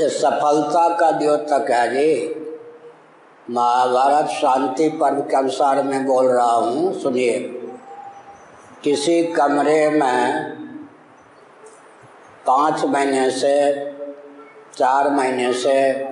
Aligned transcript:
ये 0.00 0.08
सफलता 0.08 0.88
का 0.96 1.10
द्योतक 1.10 1.70
है 1.70 1.88
जी। 1.90 2.34
महाभारत 3.50 4.28
शांति 4.28 4.88
पर्व 4.88 5.20
के 5.20 5.36
अनुसार 5.36 5.82
मैं 5.82 6.04
बोल 6.06 6.26
रहा 6.26 6.50
हूँ, 6.50 6.92
सुनिए। 7.00 7.38
किसी 8.84 9.22
कमरे 9.22 9.90
में 9.90 10.44
पाँच 12.46 12.84
महीने 12.84 13.30
से, 13.30 13.74
चार 14.76 15.10
महीने 15.10 15.52
से 15.52 16.04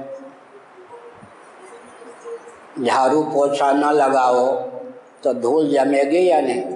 झाड़ू 2.84 3.22
पोछा 3.22 3.72
न 3.72 3.92
लगाओ 3.92 4.46
तो 5.24 5.34
धूल 5.34 5.70
जमेगी 5.70 6.30
या 6.30 6.40
नहीं? 6.40 6.75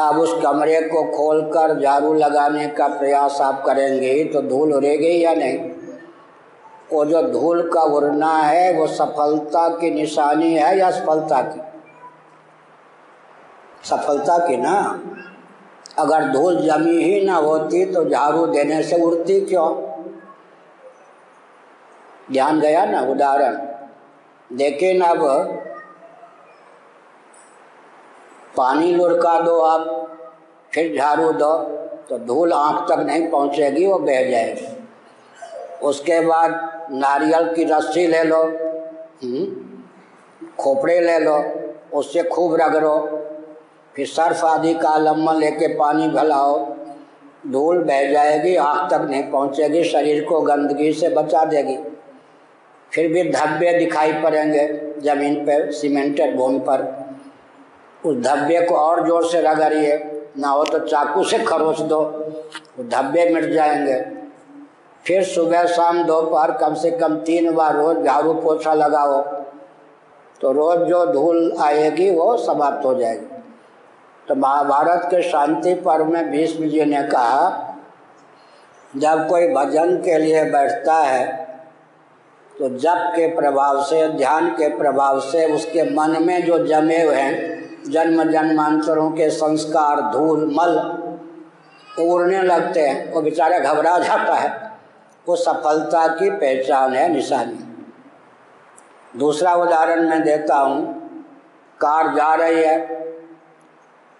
अब 0.00 0.18
उस 0.18 0.42
कमरे 0.42 0.80
को 0.80 1.04
खोलकर 1.04 1.80
झाड़ू 1.80 2.14
लगाने 2.14 2.66
का 2.66 2.88
प्रयास 2.88 3.40
आप 3.40 3.62
करेंगे 3.66 4.24
तो 4.24 4.42
धूल 4.42 4.72
उड़ेगी 4.72 5.24
या 5.24 5.34
नहीं? 5.34 5.70
वो 6.92 7.04
जो 7.04 7.22
धूल 7.22 7.70
का 7.74 7.80
उड़ना 7.80 8.36
है, 8.36 8.78
वो 8.78 8.86
सफलता 8.86 9.68
की 9.68 9.90
निशानी 9.90 10.54
है 10.54 10.78
या 10.78 10.86
असफलता 10.86 11.42
की? 11.42 11.60
सफलता 13.84 14.38
की 14.38 14.56
ना? 14.56 15.00
अगर 15.98 16.32
धूल 16.32 16.56
जमी 16.56 17.02
ही 17.02 17.24
ना 17.24 17.34
होती 17.34 17.86
तो 17.86 18.04
झाड़ू 18.04 18.46
देने 18.46 18.82
से 18.82 19.02
उड़ती 19.02 19.40
क्यों? 19.40 19.74
ध्यान 22.32 22.60
गया 22.60 22.84
ना 22.84 23.00
उदाहरण? 23.00 23.66
लेकिन 24.58 25.00
अब 25.00 25.20
पानी 28.56 28.90
लुढ़का 28.92 29.38
दो 29.40 29.58
आप, 29.60 29.86
फिर 30.72 30.96
झाड़ू 30.96 31.32
दो 31.32 31.52
तो 32.10 32.18
धूल 32.18 32.52
आँख 32.52 32.88
तक 32.88 33.00
नहीं 33.00 33.28
पहुँचेगी, 33.30 33.86
वो 33.86 33.98
बह 33.98 34.30
जाएगी। 34.30 34.66
उसके 35.82 36.20
बाद 36.20 36.88
नारियल 36.92 37.52
की 37.54 37.64
रस्सी 37.64 38.06
ले 38.06 38.22
लो 38.24 38.42
खोपड़े 40.58 40.98
ले 41.00 41.18
लो, 41.18 41.36
उससे 41.92 42.22
खूब 42.22 42.54
रगड़ो 42.60 42.96
फिर 43.94 44.06
सर्फ 44.06 44.44
आदि 44.44 44.74
का 44.74 44.96
लम्बन 44.98 45.34
लेके 45.34 45.66
पानी 45.76 46.08
भलाओ, 46.08 46.58
धूल 47.46 47.78
बह 47.84 48.10
जाएगी, 48.12 48.54
आँख 48.56 48.90
तक 48.90 49.06
नहीं 49.10 49.22
पहुँचेगी, 49.30 49.82
शरीर 49.84 50.24
को 50.24 50.40
गंदगी 50.40 50.92
से 50.92 51.08
बचा 51.08 51.44
देगी। 51.44 51.76
फिर 52.92 53.12
भी 53.12 53.22
धब्बे 53.30 53.72
दिखाई 53.78 54.12
पड़ेंगे 54.12 54.66
ज़मीन 55.00 55.34
पर, 55.44 55.70
सीमेंटेड 55.72 56.36
भूमि 56.36 56.58
पर। 56.58 57.03
उस 58.04 58.16
धब्बे 58.16 58.60
को 58.60 58.74
और 58.74 59.06
ज़ोर 59.06 59.26
से 59.26 59.40
रगड़िए 59.40 59.96
ना 60.38 60.48
हो 60.48 60.64
तो 60.64 60.78
चाकू 60.78 61.24
से 61.24 61.38
खरोच 61.38 61.80
दो। 61.82 62.00
वो 62.78 62.84
धब्बे 62.84 63.28
मिट 63.28 63.44
जाएँगे। 63.52 64.00
फिर 65.04 65.22
सुबह 65.24 65.66
शाम 65.66 66.02
दोपहर 66.04 66.52
कम 66.52 66.74
से 66.74 66.90
कम 66.90 67.16
तीन 67.16 67.52
बार 67.54 67.76
रोज 67.76 68.04
झाड़ू 68.04 68.34
पोछा 68.34 68.74
लगाओ। 68.74 69.20
तो 70.40 70.52
रोज 70.52 70.88
जो 70.88 71.04
धूल 71.06 71.52
आएगी 71.60 72.10
वो 72.10 72.36
समाप्त 72.36 72.84
हो 72.86 72.94
जाएगी। 72.94 73.26
तो 74.28 74.34
महाभारत 74.34 75.04
के 75.04 75.22
शांति 75.22 75.74
पर्व 75.76 76.04
में 76.04 76.30
भीष्म 76.30 76.68
जी 76.68 76.84
ने 76.84 77.02
कहा, 77.02 77.60
जब 78.96 79.26
कोई 79.28 79.48
भजन 79.48 79.96
के 79.96 80.18
लिए 80.18 80.44
बैठता 80.44 80.94
है 80.94 81.42
तो 82.52 82.68
जप 82.70 83.12
के 83.16 83.26
प्रभाव 83.36 83.82
से, 83.82 84.08
ध्यान 84.08 84.48
के 84.50 84.68
प्रभाव 84.76 85.20
से 85.20 85.52
उसके 85.54 85.82
मन 85.90 86.16
में 86.22 86.44
जो 86.44 86.58
जमे 86.66 87.02
हुए 87.02 87.14
हैं 87.14 87.63
जन्म 87.90 88.24
जन्मांतरों 88.24 89.10
के 89.10 89.30
संस्कार, 89.30 90.00
धूल, 90.00 90.54
मल 90.54 91.04
उड़ने 92.02 92.42
लगते 92.42 92.80
हैं। 92.80 93.12
वो 93.12 93.22
बेचारा 93.22 93.58
घबरा 93.58 93.98
जाता 93.98 94.34
है। 94.34 94.72
वो 95.28 95.36
सफलता 95.36 96.08
की 96.08 96.30
पहचान 96.30 96.94
है 96.94 97.08
निशानी। 97.12 97.86
दूसरा 99.18 99.54
उदाहरण 99.54 100.08
मैं 100.08 100.22
देता 100.22 100.56
हूँ। 100.56 101.04
कार 101.80 102.14
जा 102.16 102.34
रही 102.34 102.62
है। 102.62 102.80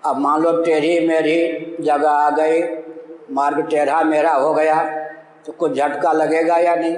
अब 0.05 0.17
मान 0.17 0.43
लो 0.43 0.63
टेढ़ी 0.63 1.09
मेढ़ी 1.09 1.77
जगह 1.81 2.11
आ 2.11 2.31
गई। 2.31 2.63
मार्ग 3.31 3.67
टेढ़ा 3.71 4.03
मेढ़ा 4.03 4.33
हो 4.33 4.55
गया। 4.55 4.83
तो 5.47 5.53
कुछ 5.53 5.73
झटका 5.73 6.13
लगेगा 6.13 6.57
या 6.57 6.75
नहीं? 6.75 6.97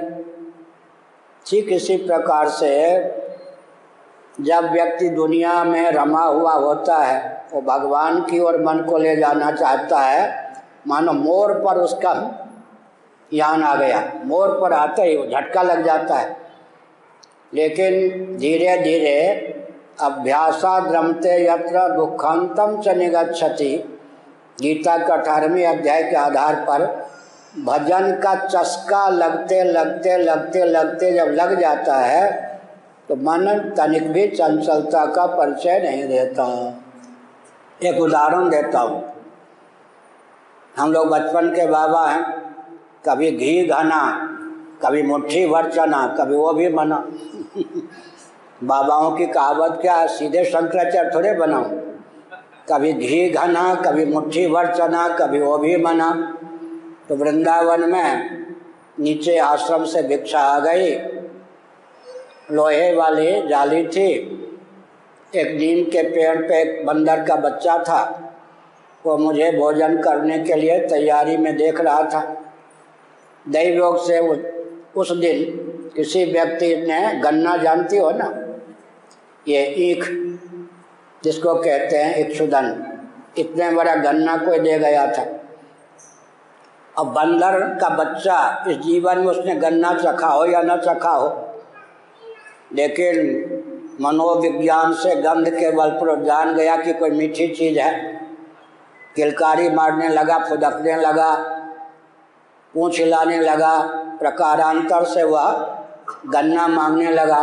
ठीक 1.45 1.69
इसी 1.71 1.97
प्रकार 1.97 2.49
से 2.49 2.97
जब 4.41 4.71
व्यक्ति 4.71 5.09
दुनिया 5.09 5.63
में 5.63 5.91
रमा 5.91 6.23
हुआ 6.23 6.53
होता 6.53 6.97
है, 6.97 7.45
वो 7.53 7.61
भगवान 7.61 8.21
की 8.21 8.39
ओर 8.39 8.61
मन 8.61 8.79
को 8.89 8.97
ले 8.97 9.15
जाना 9.15 9.51
चाहता 9.51 9.99
है, 9.99 10.53
मानो 10.87 11.13
मोर 11.13 11.53
पर 11.53 11.77
उसका 11.77 12.43
यान 13.33 13.63
आ 13.63 13.75
गया। 13.75 14.11
मोर 14.25 14.59
पर 14.61 14.73
आते 14.73 15.01
ही 15.01 15.17
वो 15.17 15.25
झटका 15.25 15.61
लग 15.61 15.85
जाता 15.85 16.15
है। 16.15 16.37
लेकिन 17.53 17.93
धीरे 18.37 18.77
धीरे 18.77 19.37
अभ्यासा 20.01 20.79
द्रमते 20.79 21.45
यत्र 21.45 21.95
दुखांतम 21.95 22.81
च 22.81 22.87
निगछति 22.87 23.99
गीता 24.61 24.97
के 24.97 25.13
अठारहवीं 25.13 25.65
अध्याय 25.65 26.03
के 26.03 26.15
आधार 26.15 26.55
पर 26.55 27.07
भजन 27.65 28.11
का 28.11 28.35
चस्का 28.35 29.09
लगते 29.09 29.63
लगते 29.63 30.17
लगते 30.17 30.63
लगते 30.63 31.11
जब 31.11 31.25
लग 31.25 31.59
जाता 31.59 31.95
है 31.95 32.46
तो 33.09 33.15
मन 33.15 33.73
तनिक 33.77 34.11
भी 34.11 34.27
चंचलता 34.27 35.05
का 35.05 35.25
परिचय 35.25 35.79
नहीं 35.79 36.07
देता। 36.07 36.45
एक 37.83 38.01
उदाहरण 38.01 38.49
देता 38.49 38.79
हूँ। 38.79 39.13
हम 40.77 40.91
लोग 40.91 41.07
बचपन 41.07 41.49
के 41.49 41.67
बाबा 41.67 42.07
हैं, 42.07 42.23
कभी 43.05 43.31
घी 43.31 43.67
घना, 43.67 44.27
कभी 44.85 45.03
मुट्ठी 45.03 45.47
भर 45.47 45.71
चना, 45.71 46.15
कभी 46.19 46.35
वो 46.35 46.53
भी 46.53 46.69
बना। 46.69 47.07
बाबाओं 48.63 49.11
की 49.11 49.25
कहावत 49.25 49.79
क्या 49.81 50.07
सीधे 50.07 50.45
शंकराचार्य 50.45 51.11
थोड़े 51.15 51.33
बनाओ। 51.33 51.63
कभी 52.69 52.93
घी 52.93 53.29
घना, 53.29 53.75
कभी 53.75 54.05
मुट्ठी 54.05 54.47
भर 54.47 54.75
चना, 54.75 55.07
कभी 55.07 55.39
वो 55.39 55.57
भी 55.57 55.77
बना। 55.77 56.37
तो 57.09 57.15
वृंदावन 57.15 57.89
में 57.91 58.29
नीचे 58.99 59.37
आश्रम 59.37 59.85
से 59.85 60.03
भिक्षा 60.03 60.39
आ 60.39 60.59
गई। 60.59 61.16
लोहे 62.51 62.93
वाली 62.95 63.47
जाली 63.47 63.87
थी। 63.87 64.09
एक 65.35 65.47
नीम 65.59 65.83
के 65.85 66.03
पेड़ 66.03 66.37
पे 66.41 66.61
एक 66.61 66.85
बंदर 66.85 67.23
का 67.23 67.35
बच्चा 67.35 67.77
था। 67.77 68.33
वो 69.05 69.17
मुझे 69.17 69.51
भोजन 69.51 69.97
करने 70.01 70.39
के 70.39 70.53
लिए 70.53 70.79
तैयारी 70.79 71.37
में 71.37 71.57
देख 71.57 71.81
रहा 71.81 72.03
था। 72.03 72.21
दैवयोग 73.49 73.97
से 74.07 74.19
उस 74.95 75.11
दिन 75.11 75.91
किसी 75.95 76.25
व्यक्ति 76.25 76.75
ने 76.77 77.19
गन्ना, 77.19 77.57
जानती 77.57 77.97
हो 77.97 78.11
ना? 78.11 78.33
ये 79.47 79.65
ईख, 79.67 80.05
जिसको 81.23 81.55
कहते 81.55 81.97
हैं 81.97 82.15
इक्षुदन, 82.15 82.97
इतने 83.37 83.69
बड़ा 83.71 83.95
गन्ना 83.95 84.37
कोई 84.37 84.59
दे 84.59 84.79
गया 84.79 85.05
था। 85.07 85.25
अब 86.99 87.07
बंदर 87.07 87.59
का 87.81 87.89
बच्चा 87.89 88.65
इस 88.67 88.77
जीवन 88.77 89.17
में 89.17 89.27
उसने 89.27 89.55
गन्ना 89.55 89.93
चखा 89.93 90.27
हो 90.27 90.45
या 90.45 90.61
न 90.61 90.77
चखा 90.77 91.09
हो 91.09 91.46
लेकिन 92.73 93.17
मनोविज्ञान 94.01 94.93
से 94.93 95.15
गंध 95.15 95.49
के 95.49 95.71
बल 95.71 95.89
पर 95.89 96.23
जान 96.23 96.53
गया 96.55 96.75
कि 96.75 96.93
कोई 96.93 97.09
मीठी 97.09 97.47
चीज़ 97.47 97.79
है। 97.79 98.21
किलकारी 99.15 99.69
मारने 99.69 100.09
लगा, 100.09 100.37
फुदकने 100.39 100.95
लगा, 100.95 101.35
पूछ 102.73 102.99
हिलाने 102.99 103.39
लगा, 103.39 103.77
प्रकारांतर 104.19 105.03
से 105.03 105.23
वह 105.23 105.51
गन्ना 106.27 106.67
मांगने 106.67 107.11
लगा। 107.11 107.41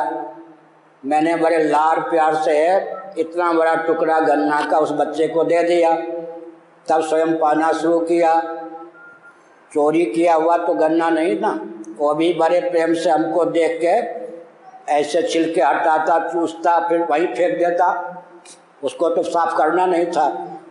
मैंने 1.04 1.36
बड़े 1.36 1.62
लार 1.64 2.00
प्यार 2.00 2.34
से 2.34 2.76
इतना 3.20 3.52
बड़ा 3.52 3.74
टुकड़ा 3.74 4.20
गन्ना 4.20 4.60
का 4.70 4.78
उस 4.78 4.92
बच्चे 4.92 5.28
को 5.28 5.44
दे 5.44 5.62
दिया। 5.62 5.96
तब 6.88 7.00
स्वयं 7.00 7.38
पाना 7.38 7.72
शुरू 7.72 7.98
किया। 7.98 8.40
चोरी 9.72 10.04
किया 10.04 10.34
हुआ 10.34 10.56
तो 10.56 10.74
गन्ना 10.74 11.10
नहीं 11.10 11.40
ना, 11.40 11.60
वो 11.98 12.14
भी 12.14 12.32
बड़े 12.34 12.60
प्रेम 12.60 12.94
से 12.94 13.10
हमको 13.10 13.44
देख 13.44 13.78
के 13.80 14.23
ऐसे 14.88 15.22
छिलके 15.22 15.60
हटाता 15.60 16.18
चूसता, 16.32 16.78
फिर 16.88 17.00
वहीं 17.00 17.26
फेंक 17.26 17.58
देता। 17.58 18.20
उसको 18.84 19.08
तो 19.08 19.22
साफ़ 19.22 19.56
करना 19.56 19.86
नहीं 19.86 20.06
था, 20.06 20.26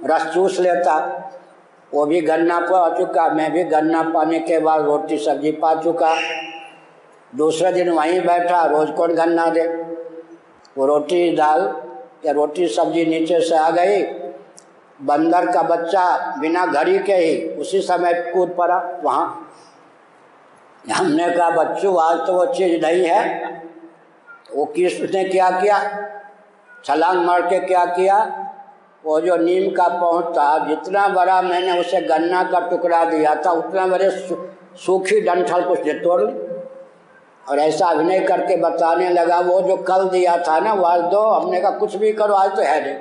रस 0.06 0.26
चूस 0.34 0.60
लेता। 0.60 0.96
वो 1.94 2.06
भी 2.06 2.22
गन्ना 2.22 2.60
पा 2.60 2.98
चुका, 2.98 3.28
मैं 3.30 3.52
भी 3.52 3.64
गन्ना 3.64 4.02
पाने 4.04 4.40
के 4.40 4.60
बाद 4.60 4.82
रोटी 4.82 5.18
सब्ज़ी 5.18 5.52
पा 5.52 5.74
चुका। 5.76 6.16
दूसरे 7.36 7.72
दिन 7.72 7.90
वहीं 7.90 8.22
बैठा, 8.22 8.66
रोज 8.66 8.92
कौन 8.92 9.14
गन्ना 9.16 9.46
दे? 9.46 9.68
वो 10.78 10.86
रोटी 10.86 11.36
दाल 11.36 11.62
या 12.26 12.32
रोटी 12.32 12.68
सब्ज़ी 12.68 13.06
नीचे 13.06 13.40
से 13.42 13.58
आ 13.58 13.70
गई। 13.70 14.02
बंदर 15.02 15.52
का 15.52 15.62
बच्चा 15.62 16.36
बिना 16.40 16.66
घड़ी 16.66 17.00
के 17.00 17.14
ही 17.14 17.50
उसी 17.50 17.82
समय 17.82 18.14
कूद 18.34 18.56
पड़ा 18.58 18.78
वहाँ। 19.04 19.50
हमने 20.94 21.30
कहा, 21.30 21.50
बच्चों, 21.50 22.02
आज 22.04 22.28
तो 22.28 22.34
वो 22.34 22.46
चीज़ 22.46 22.82
नहीं 22.86 23.06
है। 23.06 23.73
वो 24.56 24.66
किस 24.66 25.02
ने 25.14 25.24
क्या 25.24 25.50
किया? 25.50 25.80
छलांग 26.86 27.26
मार 27.26 27.42
के 27.42 27.60
क्या 27.60 27.86
किया? 27.86 28.18
वो 29.06 29.20
जो 29.22 29.36
नीम 29.36 29.72
का 29.72 29.88
पहुँच 29.88 30.26
था, 30.26 30.68
जितना 30.68 31.08
बड़ा 31.08 31.42
मैंने 31.42 31.80
उसे 31.80 32.02
गन्ना 32.02 32.44
का 32.44 32.60
टुकड़ा 32.60 33.06
दिया 33.06 33.36
था, 33.36 33.52
उतना 33.52 33.88
बड़े 33.88 34.10
सूखी 34.76 35.22
डंठल 35.22 35.62
कुछ 35.62 35.86
ने 35.86 35.94
तोड़ 35.94 36.22
ली। 36.22 36.34
और 37.50 37.60
ऐसा 37.60 37.88
अभिनय 37.88 38.20
करके 38.20 38.56
बताने 38.56 39.10
लगा, 39.10 39.40
वो 39.40 39.62
जो 39.62 39.78
कल 39.78 40.10
दिया 40.10 40.38
था 40.38 40.60
ना, 40.60 40.74
वो 40.74 40.84
आज 40.84 41.02
दो, 41.02 41.22
हमने 41.22 41.62
कहा, 41.62 41.72
कुछ 41.72 41.96
भी 41.96 42.12
करो, 42.14 42.34
आज 42.34 42.56
तो 42.56 42.62
है 42.62 42.84
नहीं। 42.86 42.96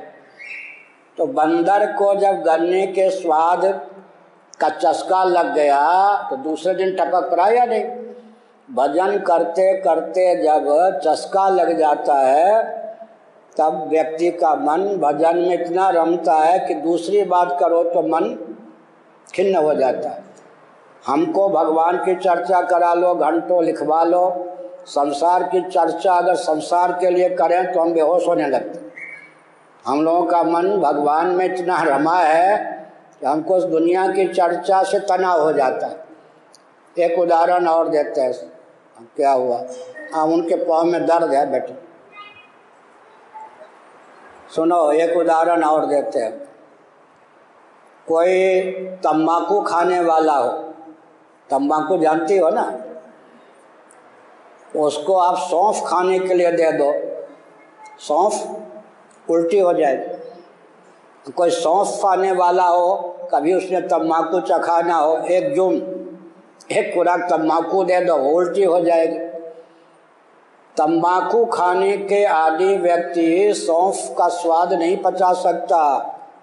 तो 1.19 1.26
बंदर 1.26 1.87
को 1.93 2.14
जब 2.14 2.43
गन्ने 2.43 2.87
के 2.87 3.10
स्वाद 3.10 3.64
का 4.60 4.69
चस्का 4.69 5.25
लग 5.25 5.54
गया 5.54 5.81
तो 6.31 6.37
दूसरे 6.37 6.75
दिन 6.75 6.94
टपक 6.96 7.31
पड़ा 7.31 7.46
या 7.49 7.64
नहीं? 7.64 7.84
भजन 8.73 9.19
करते 9.19 9.73
करते 9.75 10.35
जब 10.43 11.01
चस्का 11.05 11.49
लग 11.49 11.79
जाता 11.79 12.15
है, 12.15 12.63
तब 13.57 13.89
व्यक्ति 13.91 14.31
का 14.31 14.55
मन 14.57 14.85
भजन 14.99 15.39
में 15.39 15.53
इतना 15.55 15.89
रमता 15.91 16.35
है 16.35 16.59
कि 16.59 16.75
दूसरी 16.75 17.23
बात 17.25 17.57
करो 17.61 17.83
तो 17.85 18.03
मन 18.03 18.29
खिन्न 19.35 19.57
हो 19.57 19.75
जाता 19.75 20.09
है। 20.09 20.23
हमको 21.07 21.49
भगवान 21.49 21.97
की 21.97 22.15
चर्चा 22.15 22.61
करा 22.63 22.93
लो, 22.95 23.15
घंटों 23.15 23.63
लिखवा 23.65 24.03
लो। 24.05 24.49
संसार 24.87 25.43
की 25.43 25.61
चर्चा 25.61 26.13
अगर 26.13 26.35
संसार 26.35 26.93
के 26.93 27.11
लिए 27.11 27.29
करें 27.31 27.73
तो 27.73 27.81
हम 27.81 27.93
बेहोश 27.93 28.27
होने 28.27 28.47
लगते 28.47 28.81
हम 29.87 30.03
लोगों 30.03 30.23
का 30.23 30.43
मन 30.43 30.69
भगवान 30.79 31.27
में 31.27 31.45
इतना 31.47 31.83
रमा 31.83 32.19
है 32.19 32.57
कि 33.21 33.27
हमको 33.27 33.57
उस 33.57 33.65
दुनिया 33.65 34.07
की 34.09 34.27
चर्चा 34.29 34.83
से 34.83 34.99
तनाव 35.01 35.43
हो 35.43 35.53
जाता 35.53 35.87
है। 35.87 37.07
एक 37.07 37.19
उदाहरण 37.19 37.67
और 37.67 37.89
देते 37.89 38.21
हैं। 38.21 38.51
क्या 39.16 39.32
हुआ? 39.32 39.62
हाँ 40.14 40.25
उनके 40.26 40.56
पाँव 40.64 40.84
में 40.84 41.06
दर्द 41.06 41.32
है 41.32 41.50
बेटे। 41.50 41.75
सुनो, 44.54 44.93
एक 44.93 45.16
उदाहरण 45.16 45.62
और 45.64 45.87
देते 45.87 46.19
हैं। 46.19 46.32
कोई 48.08 48.72
तम्बाकू 49.04 49.60
खाने 49.60 50.00
वाला 50.00 50.37
हो 50.37 50.50
तम्बाकू 51.50 51.96
जानती 51.99 52.38
हो 52.38 52.50
ना? 52.50 52.64
उसको 54.76 55.16
आप 55.16 55.38
सौंफ 55.38 55.82
खाने 55.87 56.19
के 56.19 56.34
लिए 56.34 56.52
दे 56.52 56.70
दो। 56.72 56.93
सौंफ 58.00 59.31
उल्टी 59.31 59.58
हो 59.58 59.72
जाए 59.72 60.19
कोई 61.37 61.50
सौंफ 61.50 61.88
खाने 62.02 62.32
वाला 62.32 62.64
हो, 62.64 62.94
कभी 63.32 63.54
उसने 63.54 63.81
तम्बाकू 63.81 64.40
चखा 64.40 64.81
ना 64.81 64.94
हो, 64.94 65.16
एक 65.16 65.54
जुम। 65.54 65.75
एक 66.70 66.94
खुराक 66.94 67.20
तम्बाकू 67.31 67.82
दे 67.85 68.00
दो 68.00 68.14
उल्टी 68.31 68.64
हो 68.64 68.81
जाएगी। 68.81 69.19
तम्बाकू 70.76 71.44
खाने 71.44 71.97
के 71.99 72.25
आदि 72.25 72.76
व्यक्ति 72.79 73.55
सौंफ 73.56 74.14
का 74.19 74.29
स्वाद 74.31 74.73
नहीं 74.73 74.97
पचा 74.97 75.32
सकता। 75.35 75.81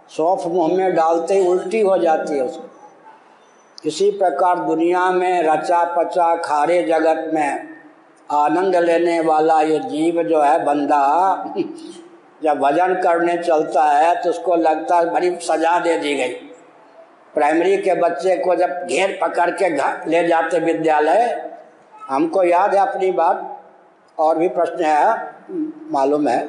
सौंफ 0.10 0.46
मुँह 0.48 0.76
में 0.78 0.96
डालते 0.96 1.34
ही 1.34 1.48
उल्टी 1.48 1.82
हो 1.82 1.98
जाती 1.98 2.38
है 2.38 2.44
उसको। 2.44 3.88
इसी 3.88 4.10
प्रकार 4.12 4.60
दुनिया 4.60 5.10
में 5.12 5.42
रचा 5.44 5.84
पचा 5.98 6.36
खारे 6.36 6.82
जगत 6.84 7.30
में 7.34 7.68
आनंद 8.30 8.76
लेने 8.76 9.20
वाला 9.22 9.60
ये 9.62 9.80
जीव 9.82 10.22
जो 10.24 10.42
है, 10.42 10.64
बंदा 10.66 11.54
जब 12.44 12.60
भजन 12.60 12.94
करने 13.02 13.38
चलता 13.38 13.84
है 13.84 14.22
तो 14.24 14.30
उसको 14.30 14.56
लगता 14.58 14.98
है 14.98 15.10
बड़ी 15.14 15.36
सजा 15.42 15.80
दे 15.80 15.98
दी 15.98 16.16
गई। 16.16 16.49
प्राइमरी 17.34 17.78
के 17.78 17.94
बच्चे 17.94 18.36
को 18.38 18.56
जब 18.56 18.70
घेर 18.90 19.18
पकड़ 19.22 19.50
के 19.52 19.70
ले 20.10 20.28
जाते 20.28 20.60
विद्यालय, 20.60 21.52
हमको 22.10 22.44
याद 22.44 22.76
है 22.76 22.82
अपनी 22.82 23.12
बात, 23.12 23.56
और 24.18 24.38
भी 24.38 24.48
प्रश्न 24.48 24.84
है, 24.84 25.34
मालूम 25.92 26.28
है। 26.28 26.48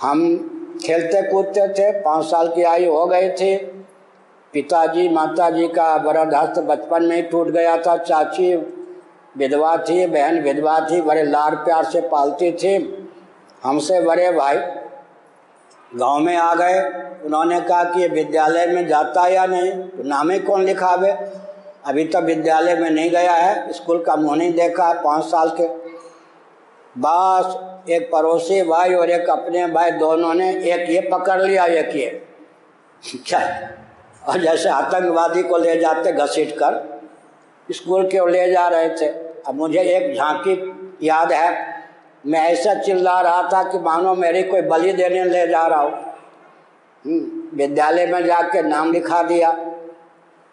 हम 0.00 0.20
खेलते 0.84 1.22
कूदते 1.22 1.68
थे, 1.68 1.90
पाँच 2.00 2.24
साल 2.24 2.48
की 2.48 2.62
आयु 2.62 2.92
हो 2.92 3.06
गई 3.06 3.28
थी। 3.30 3.56
पिताजी, 4.52 5.08
माताजी 5.08 5.68
का 5.68 5.96
बड़ा 5.98 6.22
वरदहस्त 6.22 6.58
बचपन 6.58 7.02
में 7.02 7.16
ही 7.16 7.22
टूट 7.22 7.48
गया 7.48 7.76
था। 7.76 7.96
चाची 7.96 8.54
विधवा 9.36 9.76
थी, 9.76 10.06
बहन 10.06 10.40
विधवा 10.40 10.78
थी, 10.80 11.00
बड़े 11.00 11.22
लाड़ 11.22 11.54
प्यार 11.54 11.84
से 11.84 12.00
पालती 12.00 12.52
थी। 12.52 12.76
हमसे 13.62 14.00
बड़े 14.00 14.30
भाई 14.32 14.56
गाँव 15.96 16.18
में 16.18 16.36
आ 16.36 16.54
गए। 16.54 16.80
उन्होंने 17.24 17.60
कहा 17.60 17.84
कि 17.84 18.00
ये 18.00 18.08
विद्यालय 18.08 18.66
में 18.66 18.88
जाता 18.88 19.22
है 19.22 19.34
या 19.34 19.46
नहीं? 19.46 19.72
तो 19.72 20.02
नाम 20.02 20.38
कौन 20.38 20.64
लिखावे? 20.64 21.10
अभी 21.86 22.04
तक 22.04 22.16
विद्यालय 22.16 22.74
में 22.74 22.90
नहीं 22.90 23.10
गया 23.10 23.32
है। 23.32 23.72
स्कूल 23.72 24.02
का 24.02 24.16
मुँह 24.16 24.36
नहीं 24.36 24.52
देखा 24.52 24.88
है 24.88 24.94
पाँच 24.94 25.24
साल 25.24 25.50
के। 25.60 25.68
बस 26.98 27.56
एक 27.90 28.10
पड़ोसी 28.12 28.62
भाई 28.62 28.94
और 28.94 29.10
एक 29.10 29.30
अपने 29.30 29.66
भाई 29.66 29.90
दोनों 29.90 30.34
ने 30.34 30.50
एक 30.50 30.90
ये 30.90 31.08
पकड़ 31.12 31.42
लिया, 31.42 31.64
एक 31.64 31.96
ये। 31.96 32.26
क्या? 33.26 33.70
और 34.28 34.38
जैसे 34.38 34.68
आतंकवादी 34.68 35.42
को 35.42 35.58
ले 35.58 35.76
जाते 35.76 36.12
घसीट 36.12 36.52
कर, 36.52 37.00
स्कूल 37.72 38.06
के 38.06 38.30
ले 38.30 38.52
जा 38.52 38.68
रहे 38.68 38.88
थे। 38.88 39.06
अब 39.46 39.54
मुझे 39.54 39.80
एक 39.80 40.16
झांकी 40.16 40.54
याद 41.02 41.32
है। 41.32 41.67
मैं 42.26 42.40
ऐसा 42.40 42.74
चिल्ला 42.74 43.20
रहा 43.20 43.42
था 43.42 43.62
कि 43.62 43.78
मानो 43.78 44.14
मेरी 44.14 44.42
कोई 44.42 44.62
बलि 44.62 44.92
देने 44.92 45.24
ले 45.24 45.46
जा 45.46 45.66
रहा 45.66 45.80
हूँ। 45.80 45.92
हम्म, 47.04 47.56
विद्यालय 47.56 48.06
में 48.06 48.24
जाके 48.24 48.62
नाम 48.62 48.92
लिखा 48.92 49.22
दिया। 49.22 49.52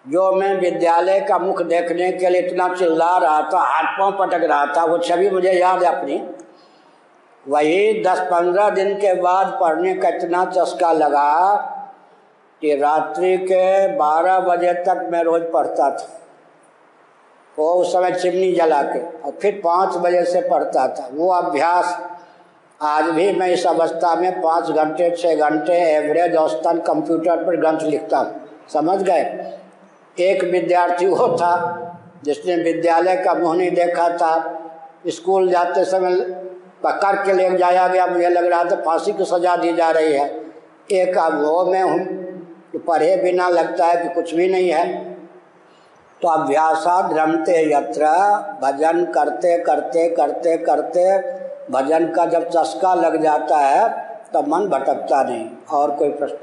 जो 0.05 0.31
मैं 0.31 0.53
विद्यालय 0.55 1.19
का 1.19 1.37
मुख 1.37 1.61
देखने 1.61 2.11
के 2.11 2.29
लिए 2.29 2.41
इतना 2.41 2.67
चिल्ला 2.75 3.17
रहा 3.17 3.41
था 3.41 3.59
हाथ 3.59 3.99
पाँव 3.99 4.11
पटक 4.19 4.43
रहा 4.43 4.65
था 4.65 4.85
वो 4.85 4.97
छवि 4.97 5.29
मुझे 5.29 5.51
याद 5.51 5.83
है 5.83 5.89
अपनी। 5.89 6.21
वही 7.47 8.03
दस 8.03 8.19
पंद्रह 8.19 8.69
दिन 8.69 8.93
के 8.95 9.13
बाद 9.13 9.57
पढ़ने 9.61 9.93
का 9.93 10.09
इतना 10.09 10.45
चस्का 10.45 10.91
लगा 10.91 11.55
कि 12.61 12.75
रात्रि 12.75 13.37
के 13.37 13.87
बारह 13.87 14.39
बजे 14.39 14.73
तक 14.73 15.07
मैं 15.11 15.23
रोज 15.23 15.41
पढ़ता 15.53 15.89
था। 15.91 16.24
वो 17.57 17.73
उस 17.73 17.93
समय 17.93 18.11
चिमनी 18.11 18.51
जला 18.53 18.81
के, 18.83 18.99
और 18.99 19.37
फिर 19.41 19.61
पाँच 19.63 19.95
बजे 19.97 20.23
से 20.25 20.41
पढ़ता 20.41 20.87
था। 20.89 21.09
वो 21.13 21.29
अभ्यास 21.31 21.97
आज 22.79 23.05
भी 23.05 23.31
मैं 23.31 23.47
इस 23.49 23.65
अवस्था 23.67 24.15
में 24.15 24.41
पाँच 24.41 24.69
घंटे 24.69 25.09
छः 25.11 25.35
घंटे 25.39 25.73
एवरेज 25.73 26.35
औसतन 26.35 26.79
कंप्यूटर 26.87 27.43
पर 27.45 27.55
ग्रंथ 27.55 27.81
लिखता 27.81 28.17
हूँ। 28.17 28.67
समझ 28.73 29.01
गए? 29.01 29.21
एक 30.17 30.43
विद्यार्थी 30.43 31.05
वो 31.05 31.27
था 31.37 31.53
जिसने 32.25 32.55
विद्यालय 32.55 33.15
का 33.15 33.33
मुँह 33.33 33.55
नहीं 33.55 33.71
देखा 33.71 34.09
था। 34.17 34.33
स्कूल 35.07 35.49
जाते 35.49 35.83
समय 35.85 36.15
पकड़ 36.83 37.15
के 37.15 37.33
ले 37.33 37.49
जाया 37.57 37.87
गया। 37.87 38.05
मुझे 38.07 38.29
लग 38.29 38.45
रहा 38.45 38.63
था 38.63 38.75
फांसी 38.75 39.13
की 39.13 39.25
सजा 39.25 39.55
दी 39.55 39.73
जा 39.73 39.89
रही 39.91 40.13
है। 40.13 40.29
एक 40.93 41.17
अब 41.17 41.41
वो 41.43 41.65
मैं 41.65 41.83
हूँ 41.83 42.79
पढ़े 42.87 43.15
बिना 43.17 43.47
लगता 43.49 43.85
है 43.85 44.01
कि 44.03 44.13
कुछ 44.15 44.33
भी 44.33 44.47
नहीं 44.47 44.69
है। 44.69 45.14
तो 46.25 46.29
अभ्यासाद 46.29 47.13
रमते 47.13 47.55
यत्र। 47.73 48.05
भजन 48.61 49.03
करते 49.05 49.57
करते 49.57 50.07
करते 50.09 50.57
करते, 50.57 51.03
भजन 51.71 52.07
का 52.11 52.25
जब 52.25 52.49
चस्का 52.49 52.93
लग 52.95 53.21
जाता 53.21 53.57
है, 53.57 53.83
तब 54.33 54.47
मन 54.47 54.67
भटकता 54.67 55.21
नहीं, 55.23 55.45
और 55.71 55.91
कोई 55.91 56.09
प्रश्न 56.09 56.35